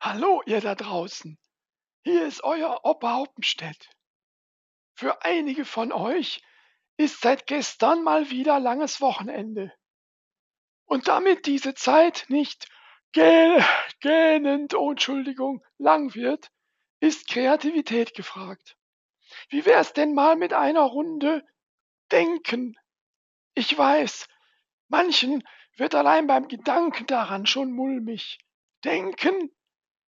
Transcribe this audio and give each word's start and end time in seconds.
Hallo, 0.00 0.42
ihr 0.46 0.60
da 0.60 0.76
draußen. 0.76 1.36
Hier 2.04 2.24
ist 2.24 2.44
euer 2.44 2.84
Opa 2.84 3.16
Hoppenstedt. 3.16 3.90
Für 4.94 5.22
einige 5.22 5.64
von 5.64 5.90
euch 5.90 6.40
ist 6.96 7.20
seit 7.20 7.48
gestern 7.48 8.04
mal 8.04 8.30
wieder 8.30 8.60
langes 8.60 9.00
Wochenende. 9.00 9.72
Und 10.84 11.08
damit 11.08 11.46
diese 11.46 11.74
Zeit 11.74 12.26
nicht 12.28 12.68
gäh 13.10 13.60
gähnend, 13.98 14.74
oh 14.74 14.92
Entschuldigung, 14.92 15.64
lang 15.78 16.14
wird, 16.14 16.52
ist 17.00 17.26
Kreativität 17.26 18.14
gefragt. 18.14 18.76
Wie 19.48 19.66
wär's 19.66 19.94
denn 19.94 20.14
mal 20.14 20.36
mit 20.36 20.52
einer 20.52 20.82
Runde 20.82 21.44
Denken? 22.12 22.76
Ich 23.54 23.76
weiß, 23.76 24.28
manchen 24.86 25.42
wird 25.74 25.96
allein 25.96 26.28
beim 26.28 26.46
Gedanken 26.46 27.06
daran 27.06 27.46
schon 27.46 27.72
mulmig. 27.72 28.38
Denken? 28.84 29.52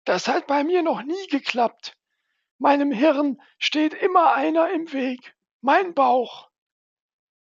Das 0.09 0.27
hat 0.27 0.47
bei 0.47 0.65
mir 0.65 0.83
noch 0.83 1.03
nie 1.03 1.27
geklappt. 1.27 1.95
Meinem 2.57 2.93
Hirn 2.93 3.43
steht 3.59 3.93
immer 3.93 4.33
einer 4.33 4.71
im 4.71 4.91
Weg, 4.95 5.37
mein 5.61 5.93
Bauch. 5.93 6.49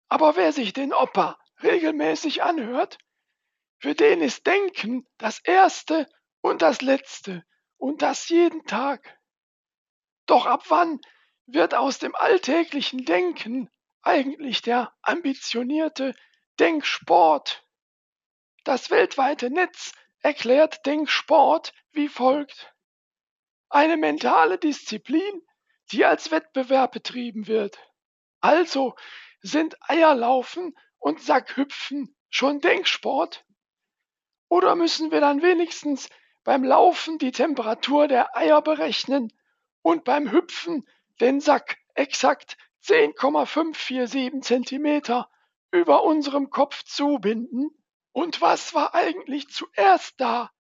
Aber 0.08 0.36
wer 0.36 0.54
sich 0.54 0.72
den 0.72 0.94
Opa 0.94 1.38
regelmäßig 1.62 2.44
anhört, 2.44 2.96
für 3.76 3.94
den 3.94 4.22
ist 4.22 4.46
Denken 4.46 5.06
das 5.18 5.38
Erste 5.40 6.08
und 6.40 6.62
das 6.62 6.80
Letzte 6.80 7.44
und 7.76 8.00
das 8.00 8.30
jeden 8.30 8.64
Tag. 8.64 9.20
Doch 10.24 10.46
ab 10.46 10.64
wann 10.70 10.98
wird 11.44 11.74
aus 11.74 11.98
dem 11.98 12.14
alltäglichen 12.14 13.04
Denken 13.04 13.68
eigentlich 14.00 14.62
der 14.62 14.94
ambitionierte 15.02 16.14
Denksport? 16.58 17.68
Das 18.64 18.88
weltweite 18.88 19.50
Netz 19.50 19.92
erklärt 20.26 20.84
Denksport 20.86 21.72
wie 21.92 22.08
folgt. 22.08 22.74
Eine 23.68 23.96
mentale 23.96 24.58
Disziplin, 24.58 25.40
die 25.92 26.04
als 26.04 26.32
Wettbewerb 26.32 26.90
betrieben 26.90 27.46
wird. 27.46 27.78
Also 28.40 28.96
sind 29.40 29.76
Eierlaufen 29.88 30.76
und 30.98 31.22
Sackhüpfen 31.22 32.16
schon 32.28 32.60
Denksport? 32.60 33.44
Oder 34.48 34.74
müssen 34.74 35.12
wir 35.12 35.20
dann 35.20 35.42
wenigstens 35.42 36.08
beim 36.42 36.64
Laufen 36.64 37.18
die 37.18 37.30
Temperatur 37.30 38.08
der 38.08 38.36
Eier 38.36 38.62
berechnen 38.62 39.32
und 39.82 40.02
beim 40.02 40.32
Hüpfen 40.32 40.88
den 41.20 41.40
Sack 41.40 41.78
exakt 41.94 42.56
10,547 42.80 44.42
Zentimeter 44.42 45.30
über 45.70 46.02
unserem 46.02 46.50
Kopf 46.50 46.82
zubinden? 46.82 47.70
Und 48.16 48.40
was 48.40 48.72
war 48.72 48.94
eigentlich 48.94 49.50
zuerst 49.50 50.18
da? 50.18 50.50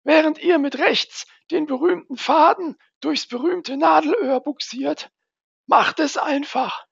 während 0.04 0.38
ihr 0.38 0.60
mit 0.60 0.78
rechts 0.78 1.26
den 1.50 1.66
berühmten 1.66 2.16
Faden 2.16 2.76
durchs 3.00 3.26
berühmte 3.26 3.76
Nadelöhr 3.76 4.40
buxiert. 4.40 5.10
Macht 5.66 6.00
es 6.00 6.16
einfach. 6.16 6.86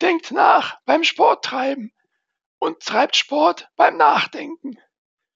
Denkt 0.00 0.30
nach 0.30 0.78
beim 0.84 1.04
Sporttreiben 1.04 1.92
und 2.58 2.80
treibt 2.80 3.16
Sport 3.16 3.68
beim 3.76 3.96
Nachdenken. 3.96 4.78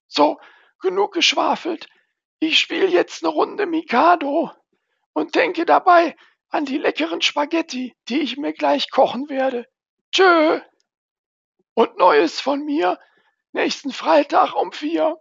So, 0.06 0.38
genug 0.80 1.12
geschwafelt. 1.12 1.88
Ich 2.38 2.58
spiele 2.58 2.88
jetzt 2.88 3.24
eine 3.24 3.32
Runde 3.32 3.66
Mikado 3.66 4.50
und 5.12 5.34
denke 5.34 5.64
dabei 5.64 6.16
an 6.50 6.64
die 6.64 6.78
leckeren 6.78 7.22
Spaghetti, 7.22 7.96
die 8.08 8.20
ich 8.20 8.36
mir 8.36 8.52
gleich 8.52 8.90
kochen 8.90 9.28
werde. 9.28 9.66
Tschö! 10.12 10.60
Und 11.74 11.96
Neues 11.98 12.40
von 12.40 12.64
mir 12.64 12.98
nächsten 13.52 13.92
Freitag 13.92 14.54
um 14.54 14.72
vier. 14.72 15.16